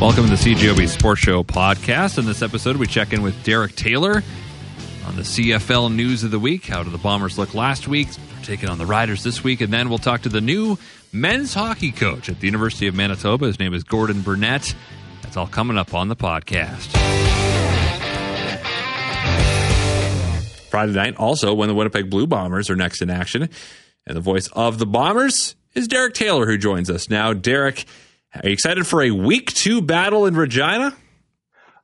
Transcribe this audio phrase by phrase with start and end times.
[0.00, 2.18] Welcome to the CJOB Sports Show podcast.
[2.18, 4.22] In this episode, we check in with Derek Taylor
[5.04, 6.66] on the CFL news of the week.
[6.66, 8.06] How did the Bombers look last week?
[8.36, 10.78] We're taking on the Riders this week, and then we'll talk to the new
[11.12, 13.46] men's hockey coach at the University of Manitoba.
[13.46, 14.72] His name is Gordon Burnett.
[15.22, 16.92] That's all coming up on the podcast.
[20.70, 23.48] Friday night, also when the Winnipeg Blue Bombers are next in action,
[24.06, 27.32] and the voice of the Bombers is Derek Taylor, who joins us now.
[27.32, 27.84] Derek.
[28.42, 30.96] Are you excited for a week two battle in Regina?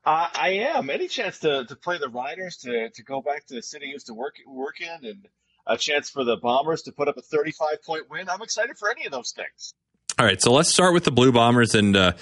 [0.05, 0.89] Uh, I am.
[0.89, 4.07] Any chance to, to play the Riders, to, to go back to the city used
[4.07, 5.29] to work work in, and
[5.67, 8.29] a chance for the Bombers to put up a 35 point win.
[8.29, 9.75] I'm excited for any of those things.
[10.17, 12.13] All right, so let's start with the Blue Bombers and uh,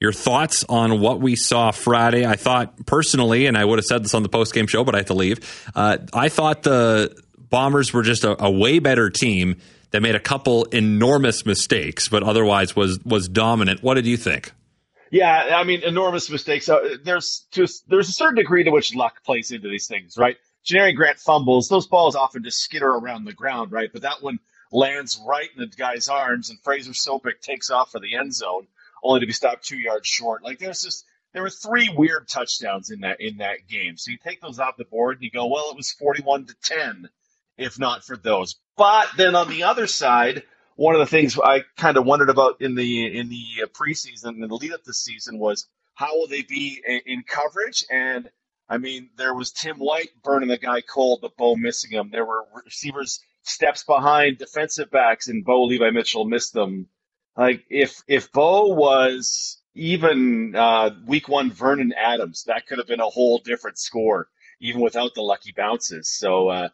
[0.00, 2.26] your thoughts on what we saw Friday.
[2.26, 4.94] I thought personally, and I would have said this on the post game show, but
[4.94, 5.70] I had to leave.
[5.74, 9.56] Uh, I thought the Bombers were just a, a way better team
[9.90, 13.82] that made a couple enormous mistakes, but otherwise was was dominant.
[13.82, 14.52] What did you think?
[15.10, 16.68] Yeah, I mean, enormous mistakes.
[17.02, 20.36] There's just there's a certain degree to which luck plays into these things, right?
[20.66, 23.90] Janarion Grant fumbles; those balls often just skitter around the ground, right?
[23.92, 24.38] But that one
[24.70, 28.66] lands right in the guy's arms, and Fraser Sopik takes off for the end zone,
[29.02, 30.42] only to be stopped two yards short.
[30.42, 33.96] Like there's just there were three weird touchdowns in that in that game.
[33.96, 36.54] So you take those off the board and you go, well, it was 41 to
[36.62, 37.08] 10
[37.58, 38.56] if not for those.
[38.76, 40.44] But then on the other side,
[40.76, 44.48] one of the things I kind of wondered about in the in the preseason and
[44.48, 47.84] the lead up this season was how will they be in coverage?
[47.90, 48.30] And
[48.68, 52.10] I mean, there was Tim White burning the guy cold, but Bo missing him.
[52.12, 56.86] There were receivers steps behind defensive backs, and Bo Levi Mitchell missed them.
[57.36, 63.00] Like if if Bo was even uh, week one Vernon Adams, that could have been
[63.00, 64.28] a whole different score,
[64.60, 66.08] even without the lucky bounces.
[66.08, 66.68] So uh,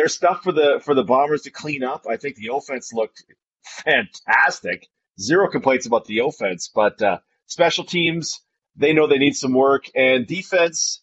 [0.00, 2.06] there's stuff for the for the Bombers to clean up.
[2.08, 3.22] I think the offense looked
[3.62, 4.88] fantastic.
[5.20, 8.40] Zero complaints about the offense, but uh, special teams
[8.76, 11.02] they know they need some work, and defense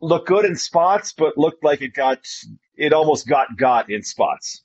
[0.00, 2.26] looked good in spots, but looked like it got
[2.76, 4.64] it almost got got in spots.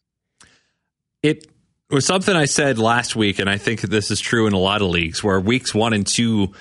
[1.21, 1.45] It
[1.91, 4.81] was something I said last week, and I think this is true in a lot
[4.81, 6.53] of leagues where weeks one and two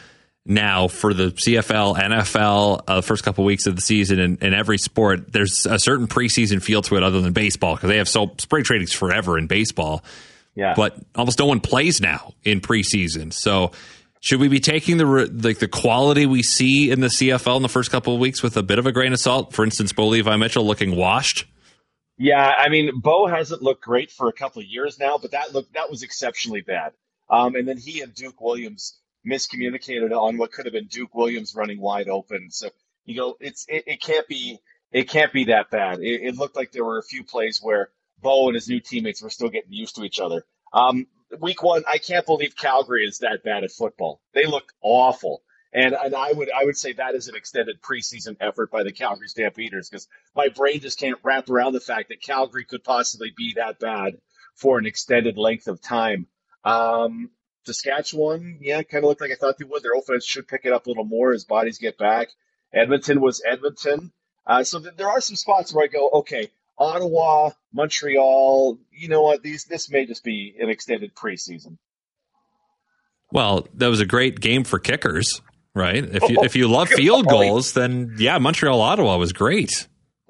[0.49, 4.55] now for the CFL, NFL, uh, the first couple weeks of the season in, in,
[4.55, 8.09] every sport, there's a certain preseason feel to it other than baseball because they have
[8.09, 10.03] so spring trainings forever in baseball.
[10.55, 10.75] Yeah.
[10.75, 13.33] But almost no one plays now in preseason.
[13.33, 13.73] So
[14.21, 17.69] should we be taking the like the quality we see in the CFL in the
[17.69, 19.53] first couple of weeks with a bit of a grain of salt?
[19.53, 21.45] For instance, Bo Levi Mitchell looking washed.
[22.17, 25.55] Yeah, I mean, Bo hasn't looked great for a couple of years now, but that
[25.55, 26.93] look that was exceptionally bad.
[27.31, 31.55] Um, and then he and Duke Williams miscommunicated on what could have been Duke Williams
[31.55, 32.51] running wide open.
[32.51, 32.71] So
[33.05, 34.59] you go, it's it, it can't be
[34.93, 36.01] it can't be that bad.
[36.01, 37.91] It, it, looked like there were a few plays where
[38.23, 40.45] Bo and his new teammates were still getting used to each other.
[40.73, 41.07] Um,
[41.41, 44.21] week one, I can't believe Calgary is that bad at football.
[44.33, 45.43] They look awful.
[45.73, 48.93] And, and I would I would say that is an extended preseason effort by the
[48.93, 53.33] Calgary Stampeders because my brain just can't wrap around the fact that Calgary could possibly
[53.37, 54.19] be that bad
[54.55, 56.27] for an extended length of time.
[56.65, 57.31] Um,
[57.69, 59.83] Saskatchewan, yeah, kind of looked like I thought they would.
[59.83, 62.29] Their offense should pick it up a little more as bodies get back.
[62.73, 64.11] Edmonton was Edmonton.
[64.47, 66.49] Uh, so th- there are some spots where I go, okay,
[66.79, 69.43] Ottawa, Montreal, you know what?
[69.43, 71.77] These this may just be an extended preseason.
[73.31, 75.43] Well, that was a great game for kickers,
[75.75, 76.03] right?
[76.03, 79.87] If you if you love field goals, then yeah, Montreal Ottawa was great.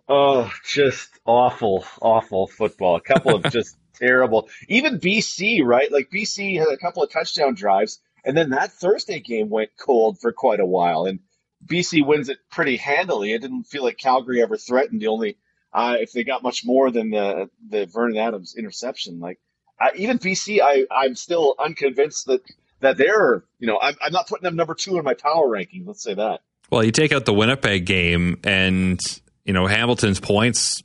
[0.09, 2.97] Oh, just awful, awful football.
[2.97, 4.49] A couple of just terrible.
[4.69, 5.91] Even BC, right?
[5.91, 10.19] Like BC had a couple of touchdown drives, and then that Thursday game went cold
[10.21, 11.21] for quite a while, and
[11.67, 13.33] BC wins it pretty handily.
[13.33, 15.01] It didn't feel like Calgary ever threatened.
[15.01, 15.37] The only
[15.73, 19.39] uh, if they got much more than the the Vernon Adams interception, like
[19.81, 22.43] uh, even BC, I I'm still unconvinced that
[22.81, 25.85] that they're you know I'm I'm not putting them number two in my power ranking.
[25.87, 26.41] Let's say that.
[26.71, 29.01] Well, you take out the Winnipeg game, and
[29.45, 30.83] you know Hamilton's points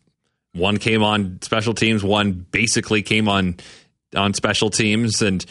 [0.53, 3.57] one came on special teams, one basically came on
[4.15, 5.45] on special teams, and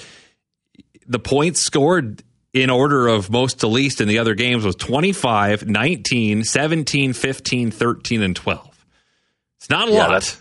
[1.07, 2.22] the points scored
[2.53, 7.71] in order of most to least in the other games was 25, 19, 17, 15,
[7.71, 8.87] 13, and 12.
[9.59, 10.10] It's not a yeah, lot.
[10.10, 10.41] That's,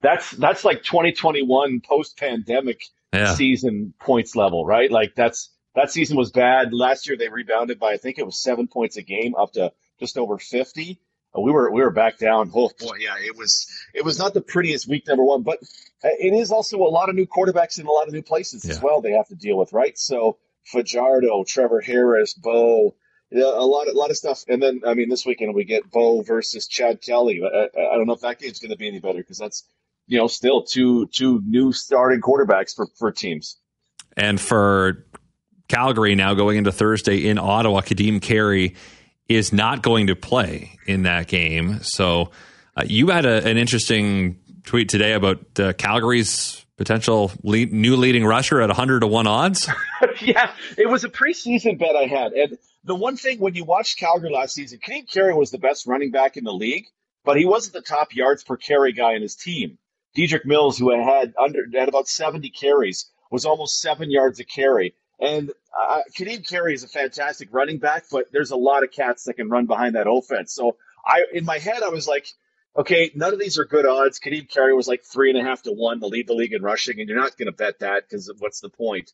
[0.00, 2.82] that's, that's like 2021 post pandemic
[3.12, 3.34] yeah.
[3.34, 4.90] season points level, right?
[4.90, 6.72] Like that's that season was bad.
[6.72, 9.72] Last year they rebounded by I think it was seven points a game up to
[10.00, 10.98] just over 50
[11.36, 12.50] Uh, we were we were back down.
[12.54, 15.58] Oh boy, yeah, it was it was not the prettiest week number one, but
[16.04, 18.64] uh, it is also a lot of new quarterbacks in a lot of new places
[18.64, 18.72] yeah.
[18.72, 19.00] as well.
[19.00, 19.98] They have to deal with right.
[19.98, 22.94] So Fajardo, Trevor Harris, Bo,
[23.32, 24.44] a lot a lot of stuff.
[24.48, 27.42] And then I mean, this weekend we get Bo versus Chad Kelly.
[27.42, 29.64] I, I don't know if that game's going to be any better because that's
[30.06, 33.58] you know still two two new starting quarterbacks for for teams.
[34.16, 35.04] And for
[35.68, 37.80] Calgary now going into Thursday in Ottawa.
[37.80, 38.76] Kadeem Carey
[39.28, 41.82] is not going to play in that game.
[41.82, 42.30] So
[42.76, 48.24] uh, you had a, an interesting tweet today about uh, Calgary's potential lead, new leading
[48.24, 49.68] rusher at 100 to 1 odds.
[50.20, 52.32] yeah, it was a preseason bet I had.
[52.32, 55.86] And the one thing when you watched Calgary last season, Kadeem Carey was the best
[55.86, 56.86] running back in the league,
[57.24, 59.78] but he wasn't the top yards per carry guy in his team.
[60.16, 64.94] Dedrick Mills, who had under had about 70 carries, was almost seven yards a carry.
[65.18, 69.24] And uh, Kadeem Carey is a fantastic running back, but there's a lot of cats
[69.24, 70.54] that can run behind that offense.
[70.54, 72.26] So I, in my head, I was like,
[72.76, 74.20] okay, none of these are good odds.
[74.20, 76.62] Kadeem Carey was like three and a half to one to lead the league in
[76.62, 79.12] rushing, and you're not going to bet that because what's the point?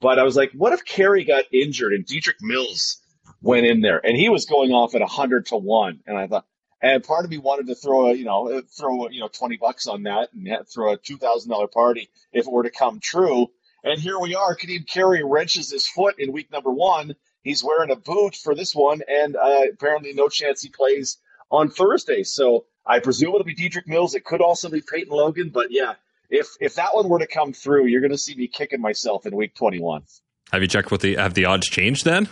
[0.00, 3.00] But I was like, what if Carey got injured and Dedrick Mills
[3.40, 6.00] went in there and he was going off at a hundred to one?
[6.06, 6.46] And I thought,
[6.82, 9.86] and part of me wanted to throw a, you know, throw you know twenty bucks
[9.86, 13.48] on that and throw a two thousand dollar party if it were to come true.
[13.84, 14.56] And here we are.
[14.56, 17.14] Kadeem Carey wrenches his foot in week number one.
[17.42, 21.18] He's wearing a boot for this one, and uh, apparently no chance he plays
[21.50, 22.22] on Thursday.
[22.22, 24.14] So I presume it'll be Dedrick Mills.
[24.14, 25.94] It could also be Peyton Logan, but yeah,
[26.30, 29.26] if if that one were to come through, you're going to see me kicking myself
[29.26, 30.04] in week 21.
[30.50, 32.28] Have you checked what the have the odds changed then?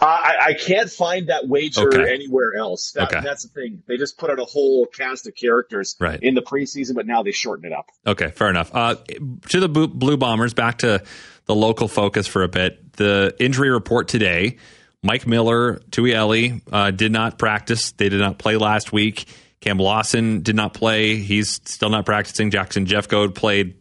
[0.00, 2.12] Uh, I, I can't find that wager okay.
[2.12, 2.92] anywhere else.
[2.92, 3.20] That, okay.
[3.22, 3.82] That's the thing.
[3.86, 6.18] They just put out a whole cast of characters right.
[6.22, 7.90] in the preseason, but now they shorten it up.
[8.06, 8.70] Okay, fair enough.
[8.74, 8.96] Uh,
[9.50, 11.02] to the Blue Bombers, back to
[11.46, 12.94] the local focus for a bit.
[12.94, 14.58] The injury report today
[15.02, 17.92] Mike Miller, Tui Eli, uh, did not practice.
[17.92, 19.26] They did not play last week.
[19.60, 21.16] Cam Lawson did not play.
[21.16, 22.50] He's still not practicing.
[22.50, 23.74] Jackson Jeffcoat played,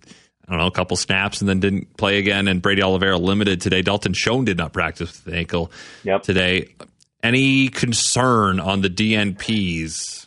[0.49, 2.47] I don't know, a couple snaps and then didn't play again.
[2.47, 3.83] And Brady Oliveira limited today.
[3.83, 5.71] Dalton Schoen did not practice with the ankle
[6.03, 6.23] yep.
[6.23, 6.73] today.
[7.21, 10.25] Any concern on the DNPs?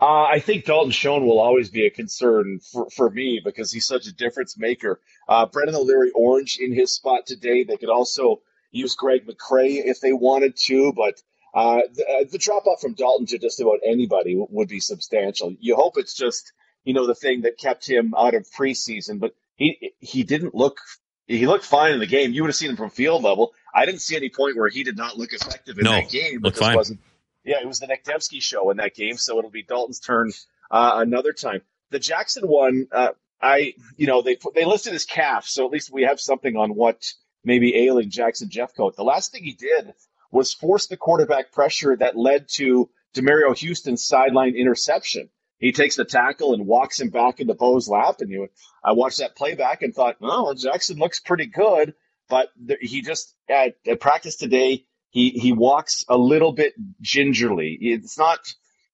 [0.00, 3.86] Uh, I think Dalton Schoen will always be a concern for, for me because he's
[3.86, 5.00] such a difference maker.
[5.28, 7.64] Uh, Brendan O'Leary Orange in his spot today.
[7.64, 11.20] They could also use Greg McCrae if they wanted to, but
[11.52, 14.78] uh, the, uh, the drop off from Dalton to just about anybody w- would be
[14.78, 15.54] substantial.
[15.58, 16.52] You hope it's just
[16.84, 20.80] you know the thing that kept him out of preseason, but he he didn't look
[21.26, 22.32] he looked fine in the game.
[22.32, 23.52] You would have seen him from field level.
[23.74, 26.40] I didn't see any point where he did not look effective in no, that game.
[26.40, 26.74] Looked fine.
[26.74, 26.98] Wasn't,
[27.44, 30.32] yeah, it was the Nick Demski show in that game, so it'll be Dalton's turn
[30.70, 31.62] uh, another time.
[31.90, 33.10] The Jackson one, uh,
[33.40, 36.74] I you know they they listed his calf, so at least we have something on
[36.74, 37.12] what
[37.44, 38.96] maybe ailing Jackson Jeffcoat.
[38.96, 39.94] The last thing he did
[40.30, 45.28] was force the quarterback pressure that led to Demerio Houston's sideline interception.
[45.60, 48.16] He takes the tackle and walks him back into Bo's lap.
[48.20, 48.48] And you,
[48.82, 51.94] I watched that playback and thought, oh, Jackson looks pretty good.
[52.28, 52.48] But
[52.80, 57.76] he just, at, at practice today, he, he walks a little bit gingerly.
[57.80, 58.38] It's not,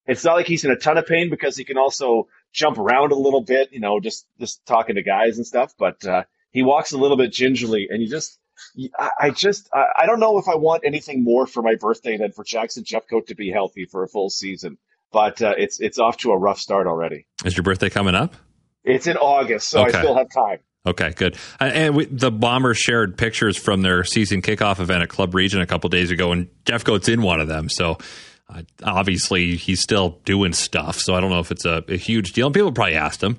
[0.06, 3.12] it's not like he's in a ton of pain because he can also jump around
[3.12, 5.72] a little bit, you know, just, just talking to guys and stuff.
[5.78, 8.38] But, uh, he walks a little bit gingerly and you just,
[9.20, 12.42] I just I don't know if I want anything more for my birthday than for
[12.42, 14.78] Jackson Jeffcoat to be healthy for a full season.
[15.12, 17.26] But uh, it's it's off to a rough start already.
[17.44, 18.34] Is your birthday coming up?
[18.84, 19.98] It's in August, so okay.
[19.98, 20.58] I still have time.
[20.86, 21.36] Okay, good.
[21.60, 25.62] Uh, and we, the Bombers shared pictures from their season kickoff event at Club Regent
[25.62, 27.68] a couple days ago, and Jeffcoat's in one of them.
[27.68, 27.98] So
[28.48, 31.00] uh, obviously he's still doing stuff.
[31.00, 32.46] So I don't know if it's a, a huge deal.
[32.46, 33.38] And people probably asked him,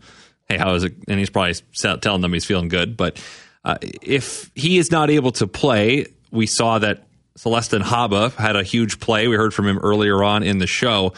[0.50, 1.54] "Hey, how is it?" And he's probably
[2.02, 3.22] telling them he's feeling good, but
[3.68, 7.06] uh, if he is not able to play, we saw that
[7.38, 9.28] Celestin Haba had a huge play.
[9.28, 11.14] We heard from him earlier on in the show.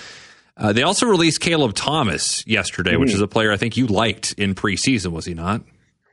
[0.60, 3.02] Uh, they also released Caleb Thomas yesterday, mm-hmm.
[3.02, 5.62] which is a player I think you liked in preseason, was he not?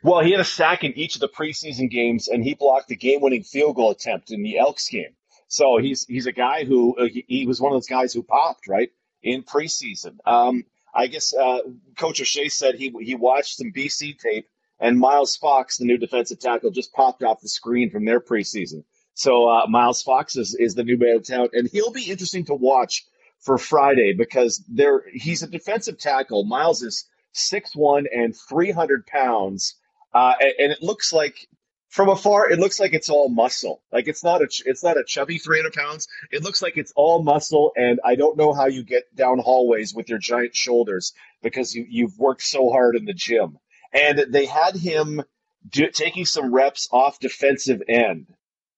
[0.03, 2.97] Well, he had a sack in each of the preseason games, and he blocked the
[2.97, 5.17] game-winning field goal attempt in the Elks game.
[5.49, 8.23] So he's he's a guy who uh, he, he, was one of those guys who
[8.23, 8.91] popped right
[9.23, 10.19] in preseason.
[10.25, 11.59] Um, I guess uh,
[11.97, 14.49] Coach O'Shea said he he watched some BC tape
[14.79, 18.85] and Miles Fox, the new defensive tackle, just popped off the screen from their preseason.
[19.15, 22.45] So uh, Miles Fox is, is the new man of town, and he'll be interesting
[22.47, 23.07] to watch
[23.41, 26.45] for Friday because there he's a defensive tackle.
[26.45, 29.75] Miles is six one and 300 pounds,
[30.15, 31.49] uh, and, and, it looks like
[31.89, 33.83] from afar it looks like it's all muscle.
[33.93, 36.09] Like it's not a it's not a chubby 300 pounds.
[36.31, 39.95] It looks like it's all muscle, and I don't know how you get down hallways
[39.95, 41.13] with your giant shoulders
[41.43, 43.59] because you, you've worked so hard in the gym
[43.97, 45.23] and they had him
[45.69, 48.27] do, taking some reps off defensive end,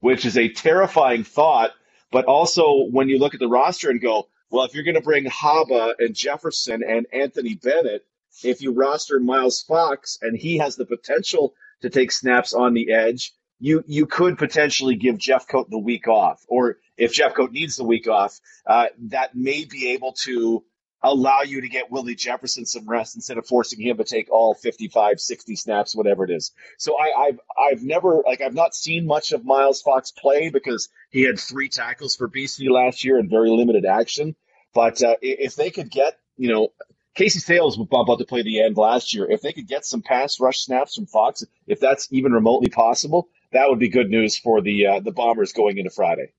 [0.01, 1.73] which is a terrifying thought.
[2.11, 5.01] But also, when you look at the roster and go, well, if you're going to
[5.01, 8.07] bring Haba and Jefferson and Anthony Bennett,
[8.43, 12.93] if you roster Miles Fox and he has the potential to take snaps on the
[12.93, 17.85] edge, you you could potentially give Jeffcoat the week off, or if Jeffcoat needs the
[17.85, 20.65] week off, uh, that may be able to
[21.03, 24.55] allow you to get Willie Jefferson some rest instead of forcing him to take all
[24.55, 26.53] 55, 60 snaps, whatever it is.
[26.77, 30.89] So I, have I've never like I've not seen much of Miles Fox play because
[31.11, 34.35] he had three tackles for BC last year and very limited action.
[34.75, 36.69] But uh, if they could get you know
[37.15, 39.29] Casey Sayles was about to play the end last year.
[39.29, 43.29] If they could get some pass rush snaps from Fox, if that's even remotely possible,
[43.51, 46.33] that would be good news for the uh, the Bombers going into Friday.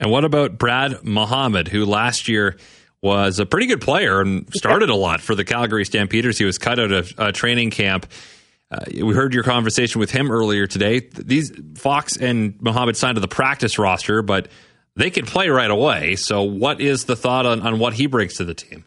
[0.00, 2.56] And what about Brad Muhammad, who last year
[3.02, 6.38] was a pretty good player and started a lot for the Calgary Stampeders?
[6.38, 8.06] He was cut out of uh, training camp.
[8.70, 11.00] Uh, we heard your conversation with him earlier today.
[11.00, 14.48] These Fox and Muhammad signed to the practice roster, but
[14.94, 16.16] they could play right away.
[16.16, 18.84] So, what is the thought on, on what he brings to the team?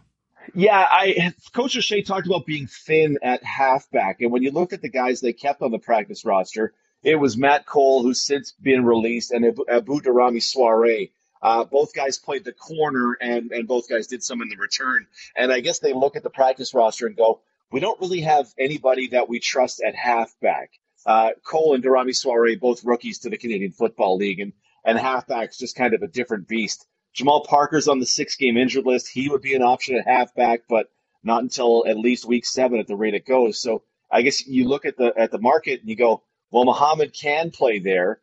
[0.54, 4.82] Yeah, I Coach O'Shea talked about being thin at halfback, and when you look at
[4.82, 8.84] the guys they kept on the practice roster, it was Matt Cole, who's since been
[8.84, 11.10] released, and Abourdirame Souare.
[11.42, 15.08] Uh, both guys played the corner, and, and both guys did some in the return.
[15.36, 18.48] And I guess they look at the practice roster and go, we don't really have
[18.60, 20.72] anybody that we trust at halfback.
[21.06, 24.54] Uh, Cole and Durami Souare, both rookies to the Canadian Football League, and,
[24.86, 26.86] and halfback's just kind of a different beast.
[27.14, 29.10] Jamal Parker's on the six game injured list.
[29.10, 30.90] He would be an option at halfback, but
[31.24, 33.62] not until at least week seven at the rate it goes.
[33.62, 37.14] So I guess you look at the at the market and you go, well, Muhammad
[37.14, 38.22] can play there.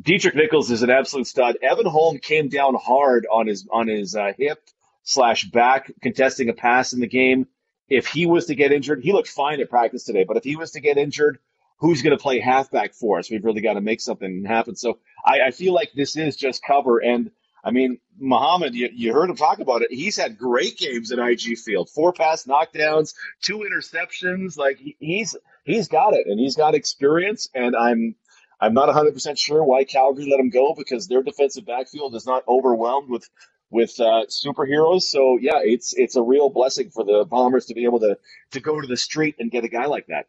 [0.00, 1.58] Deatrick Nichols is an absolute stud.
[1.62, 4.58] Evan Holm came down hard on his on his uh, hip
[5.02, 7.46] slash back contesting a pass in the game.
[7.88, 10.24] If he was to get injured, he looked fine at practice today.
[10.24, 11.38] But if he was to get injured,
[11.78, 13.30] who's going to play halfback for us?
[13.30, 14.76] We've really got to make something happen.
[14.76, 16.98] So I, I feel like this is just cover.
[16.98, 17.30] And
[17.62, 19.92] I mean, Muhammad, you, you heard him talk about it.
[19.92, 24.56] He's had great games at IG Field, four pass knockdowns, two interceptions.
[24.56, 27.48] Like he, he's he's got it and he's got experience.
[27.54, 28.14] And I'm
[28.62, 32.24] I'm not 100 percent sure why Calgary let him go because their defensive backfield is
[32.24, 33.28] not overwhelmed with
[33.70, 35.02] with uh, superheroes.
[35.02, 38.16] So yeah, it's it's a real blessing for the Bombers to be able to
[38.52, 40.26] to go to the street and get a guy like that.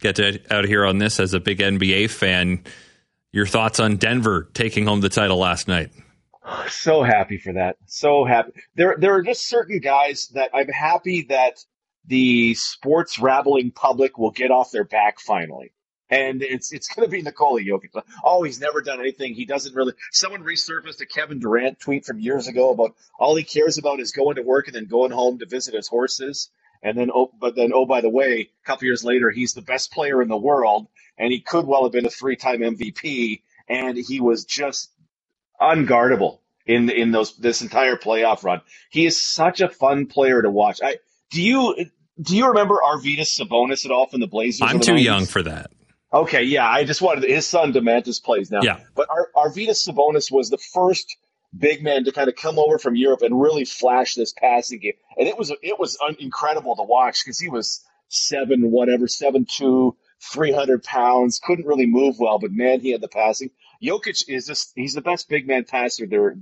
[0.00, 2.62] Get to, out here on this as a big NBA fan.
[3.32, 5.92] Your thoughts on Denver taking home the title last night?
[6.68, 7.76] So happy for that.
[7.86, 8.52] So happy.
[8.74, 11.64] There there are just certain guys that I'm happy that
[12.04, 15.72] the sports rabbling public will get off their back finally.
[16.10, 18.02] And it's it's going to be Nikola Jokic.
[18.24, 19.34] Oh, he's never done anything.
[19.34, 19.92] He doesn't really.
[20.10, 24.12] Someone resurfaced a Kevin Durant tweet from years ago about all he cares about is
[24.12, 26.50] going to work and then going home to visit his horses.
[26.82, 29.62] And then, oh, but then, oh, by the way, a couple years later, he's the
[29.62, 30.88] best player in the world,
[31.18, 34.90] and he could well have been a three-time MVP, and he was just
[35.60, 38.62] unguardable in in those this entire playoff run.
[38.90, 40.80] He is such a fun player to watch.
[40.82, 40.96] I
[41.30, 41.74] do you
[42.20, 44.62] do you remember Arvydas Sabonis at all from the Blazers?
[44.62, 45.04] I'm too 90s?
[45.04, 45.70] young for that.
[46.12, 48.60] Okay, yeah, I just wanted his son Domantas plays now.
[48.62, 51.16] Yeah, but Ar- Arvydas Sabonis was the first
[51.56, 54.94] big man to kind of come over from Europe and really flash this passing game,
[55.16, 59.46] and it was it was un- incredible to watch because he was seven whatever seven
[59.48, 59.96] two.
[60.22, 63.50] 300 pounds, couldn't really move well, but man, he had the passing.
[63.82, 66.36] Jokic is just, he's the best big man passer there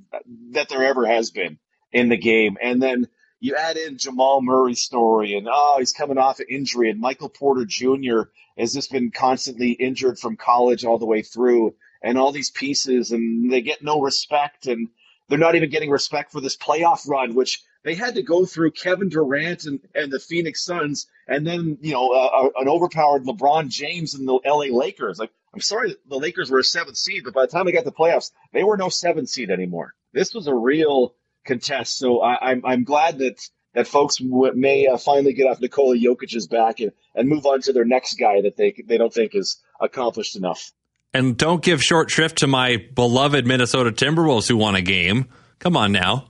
[0.50, 1.58] that there ever has been
[1.92, 2.56] in the game.
[2.60, 3.06] And then
[3.40, 7.28] you add in Jamal Murray's story and, oh, he's coming off an injury and Michael
[7.28, 8.22] Porter Jr.
[8.56, 13.12] has just been constantly injured from college all the way through and all these pieces
[13.12, 14.88] and they get no respect and
[15.28, 18.72] they're not even getting respect for this playoff run, which they had to go through
[18.72, 23.68] Kevin Durant and, and the Phoenix Suns, and then you know uh, an overpowered LeBron
[23.68, 25.18] James and the LA Lakers.
[25.18, 27.84] Like, I'm sorry, the Lakers were a seventh seed, but by the time they got
[27.84, 29.94] the playoffs, they were no seventh seed anymore.
[30.12, 31.14] This was a real
[31.48, 31.98] contest.
[31.98, 33.40] So I, am I'm, I'm glad that
[33.74, 37.72] that folks may uh, finally get off Nikola Jokic's back and, and move on to
[37.72, 40.72] their next guy that they they don't think is accomplished enough.
[41.12, 45.26] And don't give short shrift to my beloved Minnesota Timberwolves who won a game.
[45.58, 46.28] Come on now.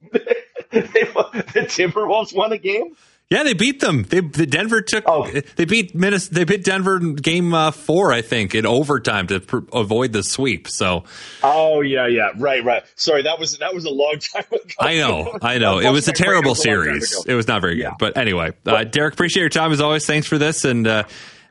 [0.12, 2.96] the Timberwolves won a game.
[3.32, 4.02] Yeah, they beat them.
[4.02, 5.04] They the Denver took.
[5.06, 5.26] Oh.
[5.56, 6.34] They beat Minnesota.
[6.34, 10.22] They beat Denver in game uh, four, I think, in overtime to pr- avoid the
[10.22, 10.68] sweep.
[10.68, 11.04] So.
[11.42, 12.82] Oh yeah, yeah, right, right.
[12.94, 14.74] Sorry, that was that was a long time ago.
[14.78, 15.78] I know, I know.
[15.78, 17.24] it was a terrible series.
[17.24, 17.92] It was not very yeah.
[17.92, 17.98] good.
[18.00, 20.04] But anyway, uh, Derek, appreciate your time as always.
[20.04, 21.04] Thanks for this, and uh,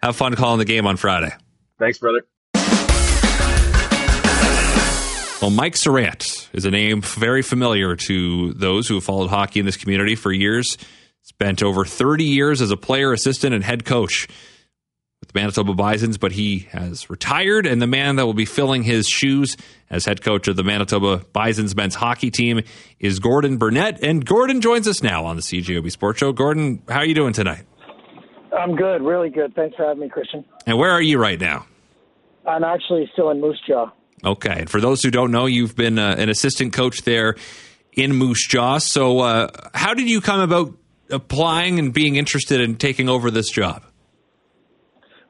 [0.03, 1.33] have fun calling the game on Friday.
[1.79, 2.27] Thanks, brother.
[5.41, 9.65] Well, Mike Sirant is a name very familiar to those who have followed hockey in
[9.65, 10.77] this community for years.
[11.23, 14.27] Spent over 30 years as a player, assistant, and head coach
[15.19, 18.83] with the Manitoba Bisons, but he has retired, and the man that will be filling
[18.83, 19.55] his shoes
[19.89, 22.61] as head coach of the Manitoba Bisons men's hockey team
[22.99, 24.03] is Gordon Burnett.
[24.03, 26.33] And Gordon joins us now on the CJOB Sports Show.
[26.33, 27.65] Gordon, how are you doing tonight?
[28.57, 29.53] I'm good, really good.
[29.55, 30.43] Thanks for having me, Christian.
[30.65, 31.65] And where are you right now?
[32.47, 33.91] I'm actually still in Moose Jaw.
[34.25, 34.61] Okay.
[34.61, 37.35] And for those who don't know, you've been uh, an assistant coach there
[37.93, 38.79] in Moose Jaw.
[38.79, 40.73] So, uh, how did you come about
[41.11, 43.83] applying and being interested in taking over this job?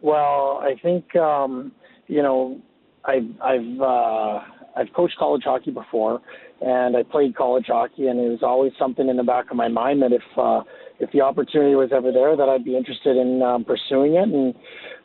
[0.02, 1.72] Well, I think um,
[2.08, 2.62] you know
[3.06, 4.40] I've I've uh,
[4.76, 6.22] I've coached college hockey before,
[6.62, 9.68] and I played college hockey, and it was always something in the back of my
[9.68, 10.62] mind that if uh,
[11.00, 14.30] if the opportunity was ever there, that I'd be interested in um, pursuing it.
[14.30, 14.54] And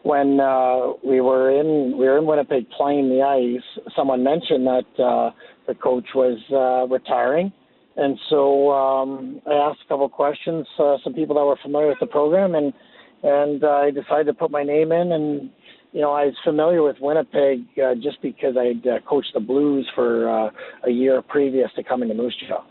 [0.03, 5.03] when uh, we were in we were in Winnipeg playing the ice, someone mentioned that
[5.03, 5.31] uh,
[5.67, 7.53] the coach was uh, retiring.
[7.97, 12.01] And so um, I asked a couple questions, uh, some people that were familiar with
[12.01, 12.73] the program, and
[13.23, 15.13] and uh, I decided to put my name in.
[15.13, 15.51] And
[15.93, 19.91] you know, I was familiar with Winnipeg uh, just because I'd uh, coached the Blues
[19.95, 20.51] for uh,
[20.85, 22.63] a year previous to coming to Moose Jaw.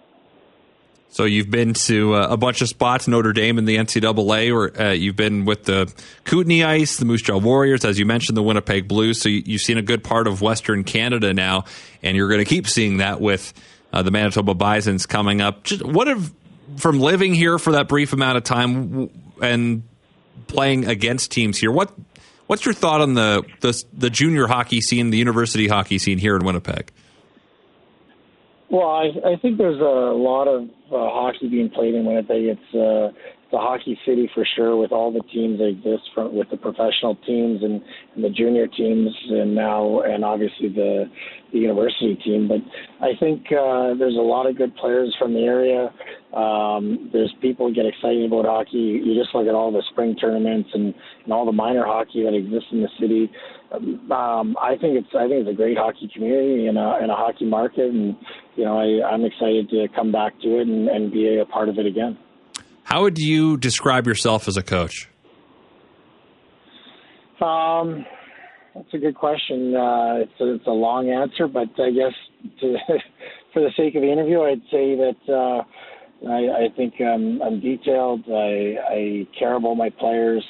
[1.10, 4.80] So you've been to uh, a bunch of spots, Notre Dame in the NCAA, or
[4.80, 5.94] uh, you've been with the
[6.26, 9.22] Kootenay Ice, the Moose Jaw Warriors, as you mentioned, the Winnipeg Blues.
[9.22, 11.64] So you, have seen a good part of Western Canada now,
[12.04, 13.54] and you're going to keep seeing that with
[13.96, 15.64] uh, the Manitoba Bisons coming up.
[15.64, 16.08] Just what
[16.78, 19.10] from living here for that brief amount of time
[19.42, 19.84] and
[20.48, 21.72] playing against teams here?
[21.72, 21.92] What
[22.48, 26.36] what's your thought on the the, the junior hockey scene, the university hockey scene here
[26.36, 26.92] in Winnipeg?
[28.70, 32.46] Well, I, I think there's a lot of uh, hockey being played in Winnipeg.
[32.46, 33.16] It's uh,
[33.52, 37.16] the hockey city for sure, with all the teams that exist from with the professional
[37.28, 37.82] teams and,
[38.16, 41.10] and the junior teams, and now and obviously the
[41.56, 42.48] the university team.
[42.48, 42.60] But
[43.00, 45.94] I think uh, there's a lot of good players from the area.
[46.36, 49.00] Um, there's people get excited about hockey.
[49.04, 50.94] You just look at all the spring tournaments and,
[51.24, 53.32] and all the minor hockey that exists in the city.
[53.72, 57.16] Um, I think it's I think it's a great hockey community and a, and a
[57.16, 58.16] hockey market, and
[58.56, 61.70] you know I, I'm excited to come back to it and, and be a part
[61.70, 62.18] of it again.
[62.84, 65.10] How would you describe yourself as a coach?
[67.42, 68.06] Um,
[68.76, 69.76] that's a good question.
[69.76, 72.14] Uh, it's, a, it's a long answer, but I guess
[72.60, 72.78] to,
[73.54, 77.62] for the sake of the interview, I'd say that uh, I, I think um, I'm
[77.62, 78.24] detailed.
[78.28, 80.44] I, I care about my players.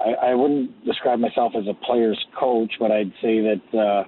[0.00, 4.04] I, I wouldn't describe myself as a player's coach, but I'd say that uh,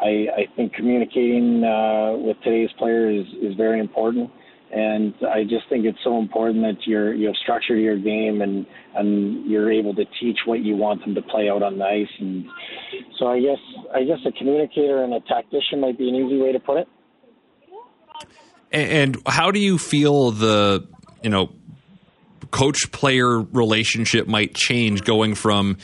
[0.00, 4.30] I, I think communicating uh, with today's players is, is very important
[4.72, 8.40] and I just think it's so important that you're you have structure to your game
[8.40, 11.84] and and you're able to teach what you want them to play out on the
[11.84, 12.08] ice.
[12.18, 12.46] And
[13.18, 13.58] so I guess
[13.94, 16.88] I guess a communicator and a tactician might be an easy way to put it.
[18.72, 20.88] And how do you feel the
[21.22, 21.52] you know
[22.50, 25.76] coach player relationship might change going from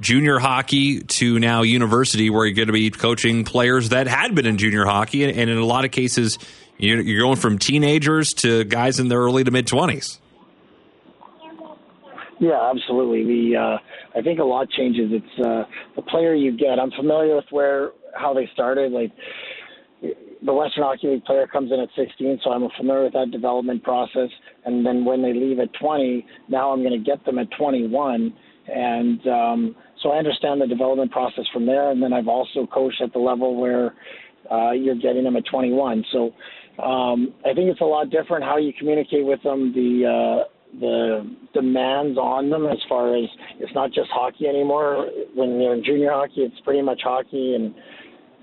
[0.00, 4.46] junior hockey to now university where you're going to be coaching players that had been
[4.46, 6.38] in junior hockey and, in a lot of cases
[6.78, 10.18] you're going from teenagers to guys in their early to mid 20s.
[12.40, 13.24] Yeah, absolutely.
[13.24, 15.12] The uh, I think a lot changes.
[15.12, 15.62] It's uh,
[15.94, 16.80] the player you get.
[16.80, 18.90] I'm familiar with where how they started.
[18.90, 19.12] Like
[20.02, 23.84] the Western Hockey League player comes in at 16, so I'm familiar with that development
[23.84, 24.28] process.
[24.64, 28.34] And then when they leave at 20, now I'm going to get them at 21,
[28.66, 31.90] and um, so I understand the development process from there.
[31.90, 33.94] And then I've also coached at the level where
[34.50, 36.04] uh, you're getting them at 21.
[36.12, 36.32] So
[36.78, 39.72] um, I think it's a lot different how you communicate with them.
[39.74, 40.48] The uh,
[40.80, 43.28] the demands on them as far as
[43.60, 45.06] it's not just hockey anymore.
[45.34, 47.74] When you're in junior hockey, it's pretty much hockey and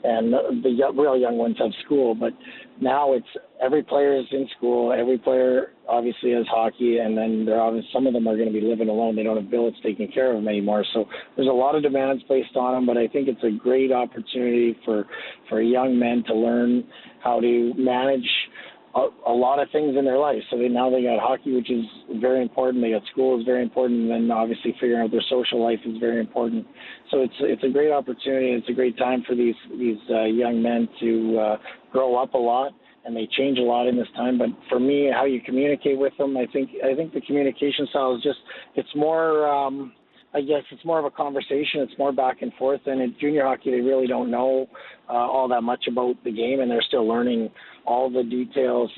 [0.04, 2.16] and the real young ones have school.
[2.16, 2.34] But
[2.82, 3.28] now it's
[3.62, 4.94] every player is in school.
[4.94, 8.52] Every player obviously has hockey, and then there are obviously, some of them are going
[8.52, 9.16] to be living alone.
[9.16, 10.86] They don't have billets taking care of them anymore.
[10.94, 12.86] So there's a lot of demands placed on them.
[12.86, 15.06] But I think it's a great opportunity for
[15.50, 16.84] for young men to learn
[17.22, 18.30] how to manage
[19.00, 20.42] a, a lot of things in their life.
[20.50, 21.86] So they, now they got hockey, which is
[22.20, 22.84] very important.
[22.84, 25.98] They got school is very important, and then obviously figuring out their social life is
[26.00, 26.68] very important.
[27.12, 28.52] So it's it's a great opportunity.
[28.52, 31.58] It's a great time for these these uh, young men to uh,
[31.92, 32.74] grow up a lot,
[33.06, 34.38] and they change a lot in this time.
[34.38, 38.16] But for me, how you communicate with them, I think I think the communication style
[38.16, 38.40] is just
[38.76, 39.48] it's more.
[39.48, 39.94] Um,
[40.34, 41.82] I guess it's more of a conversation.
[41.82, 42.82] It's more back and forth.
[42.86, 44.68] And in junior hockey, they really don't know
[45.10, 47.50] uh, all that much about the game, and they're still learning
[47.86, 48.92] all the details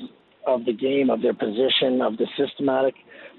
[0.46, 2.94] of the game, of their position, of the systematic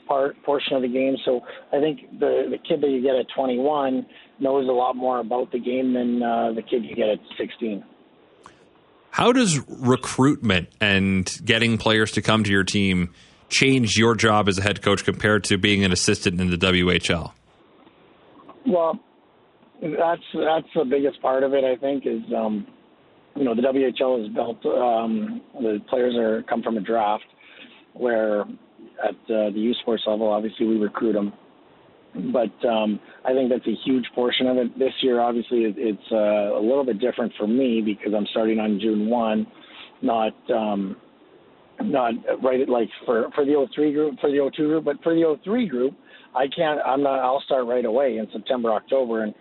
[0.08, 1.16] part portion of the game.
[1.24, 4.06] So I think the the kid that you get at 21
[4.40, 7.84] knows a lot more about the game than uh, the kid you get at 16.
[9.12, 13.14] How does recruitment and getting players to come to your team
[13.50, 17.32] change your job as a head coach compared to being an assistant in the WHL?
[18.67, 18.99] Well,
[19.82, 21.63] that's that's the biggest part of it.
[21.63, 22.65] I think is um,
[23.36, 24.65] you know the WHL is built.
[24.65, 27.26] Um, the players are come from a draft,
[27.93, 28.41] where
[29.04, 31.34] at uh, the U Sports level, obviously we recruit them.
[32.32, 34.78] But um, I think that's a huge portion of it.
[34.78, 38.60] This year, obviously, it, it's uh, a little bit different for me because I'm starting
[38.60, 39.47] on June one,
[40.04, 40.95] not um,
[41.86, 45.13] not right it like for for the 03 group for the 02 group, but for
[45.13, 45.93] the 03 group,
[46.36, 46.80] I can't.
[46.86, 47.19] I'm not.
[47.19, 49.34] I'll start right away in September, October, and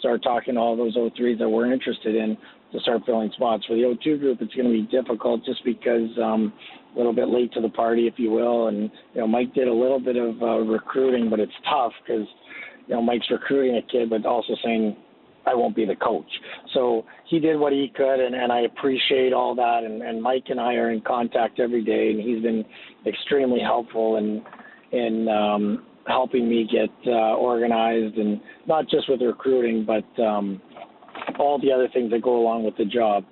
[0.00, 2.36] start talking to all those 03s that we're interested in
[2.72, 3.64] to start filling spots.
[3.66, 6.52] For the 02 group, it's going to be difficult just because um,
[6.94, 8.68] a little bit late to the party, if you will.
[8.68, 12.26] And you know, Mike did a little bit of uh, recruiting, but it's tough because
[12.86, 14.96] you know Mike's recruiting a kid, but also saying
[15.48, 16.30] I won't be the coach.
[16.74, 19.82] So he did what he could, and, and I appreciate all that.
[19.84, 22.64] And, and Mike and I are in contact every day, and he's been
[23.06, 24.42] extremely helpful in
[24.90, 30.60] in um, helping me get uh, organized, and not just with recruiting, but um,
[31.38, 33.24] all the other things that go along with the job.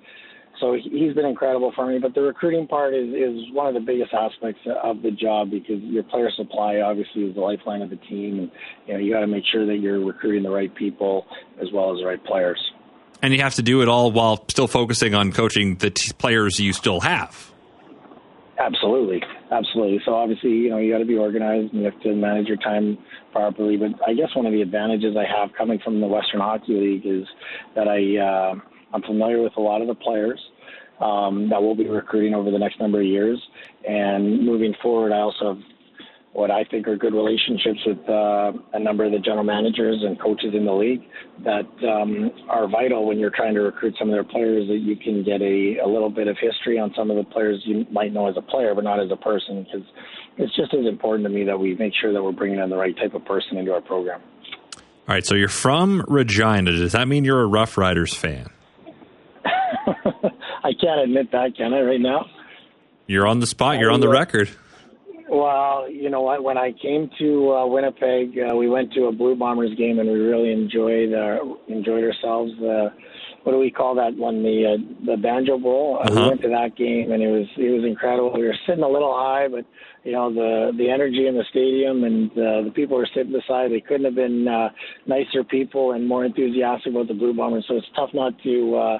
[0.59, 1.99] So he's been incredible for me.
[1.99, 5.81] But the recruiting part is, is one of the biggest aspects of the job because
[5.83, 8.51] your player supply obviously is the lifeline of the team, and
[8.87, 11.25] you know you got to make sure that you're recruiting the right people
[11.61, 12.59] as well as the right players.
[13.21, 16.59] And you have to do it all while still focusing on coaching the t- players
[16.59, 17.51] you still have.
[18.59, 19.99] Absolutely, absolutely.
[20.05, 22.57] So obviously, you know, you got to be organized and you have to manage your
[22.57, 22.97] time
[23.31, 23.77] properly.
[23.77, 27.05] But I guess one of the advantages I have coming from the Western Hockey League
[27.05, 27.27] is
[27.75, 28.55] that I uh,
[28.93, 30.39] I'm familiar with a lot of the players
[30.99, 33.41] um, that we'll be recruiting over the next number of years.
[33.87, 35.63] And moving forward, I also have
[36.33, 40.21] what I think are good relationships with uh, a number of the general managers and
[40.21, 41.01] coaches in the league
[41.43, 44.67] that um, are vital when you're trying to recruit some of their players.
[44.67, 47.63] That you can get a, a little bit of history on some of the players
[47.65, 49.87] you might know as a player, but not as a person, because
[50.37, 52.77] it's just as important to me that we make sure that we're bringing in the
[52.77, 54.21] right type of person into our program.
[54.75, 56.71] All right, so you're from Regina.
[56.71, 58.49] Does that mean you're a Rough Riders fan?
[60.63, 61.81] I can't admit that, can I?
[61.81, 62.25] Right now,
[63.07, 63.79] you're on the spot.
[63.79, 64.49] You're on the record.
[65.29, 66.43] Well, you know what?
[66.43, 70.09] When I came to uh, Winnipeg, uh, we went to a Blue Bombers game, and
[70.09, 72.51] we really enjoyed uh, enjoyed ourselves.
[72.61, 72.89] Uh,
[73.43, 74.43] what do we call that one?
[74.43, 75.99] The uh, the Banjo Bowl.
[75.99, 76.21] Uh, uh-huh.
[76.21, 78.33] We went to that game, and it was it was incredible.
[78.33, 79.65] We were sitting a little high, but
[80.03, 83.71] you know the the energy in the stadium and uh, the people were sitting beside.
[83.71, 84.69] They couldn't have been uh,
[85.07, 87.65] nicer people and more enthusiastic about the Blue Bombers.
[87.67, 88.75] So it's tough not to.
[88.75, 88.97] Uh,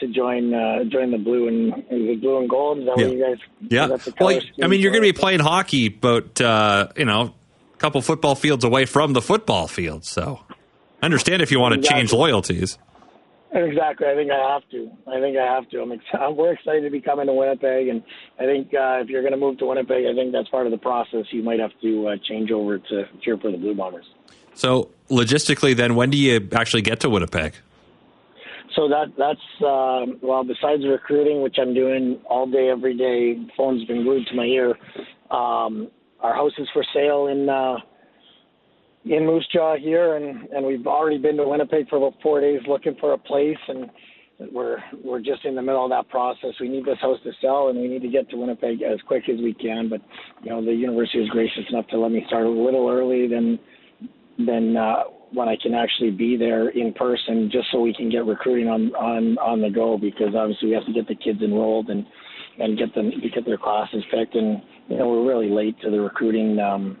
[0.00, 2.78] to join uh, join the blue and the blue and gold.
[2.78, 3.04] Is that yeah.
[3.06, 3.38] what you guys?
[3.68, 4.12] Yeah.
[4.20, 7.34] Well, I mean, you're going to be playing hockey, but uh, you know,
[7.74, 10.04] a couple football fields away from the football field.
[10.04, 10.40] So,
[11.02, 12.00] I understand if you want to exactly.
[12.00, 12.78] change loyalties.
[13.52, 14.06] Exactly.
[14.06, 14.90] I think I have to.
[15.08, 15.82] I think I have to.
[15.82, 16.30] I'm excited.
[16.36, 18.02] We're excited to be coming to Winnipeg, and
[18.38, 20.72] I think uh, if you're going to move to Winnipeg, I think that's part of
[20.72, 21.26] the process.
[21.30, 24.06] You might have to uh, change over to cheer for the Blue Bombers.
[24.54, 27.54] So, logistically, then, when do you actually get to Winnipeg?
[28.76, 33.84] So that that's uh, well besides recruiting which i'm doing all day every day phone's
[33.86, 34.70] been glued to my ear
[35.30, 37.76] um, our house is for sale in uh,
[39.04, 42.60] in moose jaw here and and we've already been to winnipeg for about four days
[42.68, 43.90] looking for a place and
[44.52, 46.50] we're we're just in the middle of that process.
[46.60, 49.24] We need this house to sell and we need to get to winnipeg as quick
[49.28, 50.00] as we can but
[50.42, 53.58] you know the university is gracious enough to let me start a little early than
[54.38, 58.26] than uh, when I can actually be there in person, just so we can get
[58.26, 59.98] recruiting on on on the go.
[59.98, 62.04] Because obviously we have to get the kids enrolled and
[62.58, 64.34] and get them get their classes picked.
[64.34, 66.98] And you know we're really late to the recruiting um,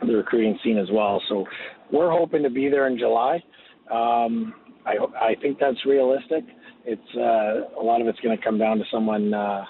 [0.00, 1.22] the recruiting scene as well.
[1.28, 1.44] So
[1.92, 3.42] we're hoping to be there in July.
[3.90, 6.44] Um, I I think that's realistic.
[6.84, 9.64] It's uh, a lot of it's going to come down to someone uh,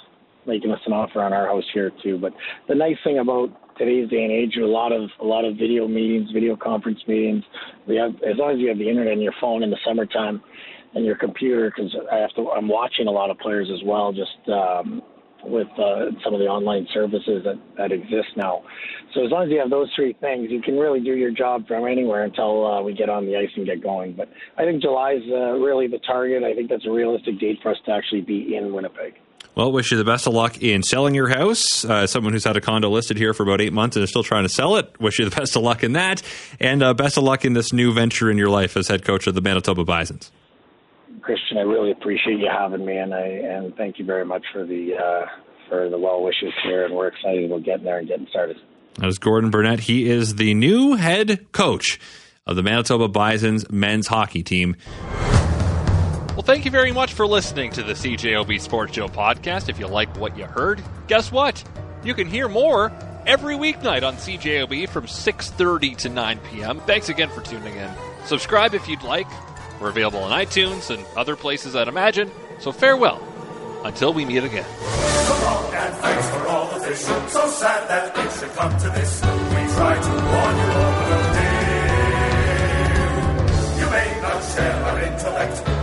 [0.46, 2.18] making us an offer on our house here too.
[2.18, 2.32] But
[2.68, 5.88] the nice thing about today's day and age, a lot of a lot of video
[5.88, 7.44] meetings, video conference meetings.
[7.86, 10.42] We have as long as you have the internet and your phone in the summertime
[10.94, 12.50] and your computer, because I have to.
[12.50, 15.02] I'm watching a lot of players as well, just um,
[15.44, 18.62] with uh, some of the online services that that exist now.
[19.14, 21.66] So as long as you have those three things, you can really do your job
[21.68, 24.14] from anywhere until uh, we get on the ice and get going.
[24.14, 26.42] But I think July is uh, really the target.
[26.42, 29.14] I think that's a realistic date for us to actually be in Winnipeg.
[29.56, 31.82] Well, wish you the best of luck in selling your house.
[31.82, 34.22] Uh, someone who's had a condo listed here for about eight months and is still
[34.22, 35.00] trying to sell it.
[35.00, 36.20] Wish you the best of luck in that,
[36.60, 39.26] and uh, best of luck in this new venture in your life as head coach
[39.26, 40.30] of the Manitoba Bisons.
[41.22, 44.66] Christian, I really appreciate you having me, and I and thank you very much for
[44.66, 45.26] the uh,
[45.70, 46.84] for the well wishes here.
[46.84, 48.58] And we're excited about getting there and getting started.
[48.96, 49.80] That is Gordon Burnett.
[49.80, 51.98] He is the new head coach
[52.46, 54.76] of the Manitoba Bisons men's hockey team.
[56.36, 59.70] Well, thank you very much for listening to the CJOB Sports Show podcast.
[59.70, 61.64] If you like what you heard, guess what?
[62.04, 62.92] You can hear more
[63.26, 66.80] every weeknight on CJOB from 6:30 to 9 p.m.
[66.80, 67.90] Thanks again for tuning in.
[68.26, 69.26] Subscribe if you'd like.
[69.80, 72.30] We're available on iTunes and other places, I'd imagine.
[72.58, 73.18] So farewell
[73.86, 74.66] until we meet again.
[74.66, 76.94] And thanks for all the.
[76.94, 79.22] So sad that it should come to this.
[79.22, 80.66] We to warn you
[83.80, 85.75] you may not share our intellect.